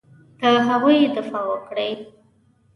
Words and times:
د 0.41 0.43
هغوی 0.67 0.99
دفاع 1.15 1.43
وکړي. 1.49 1.89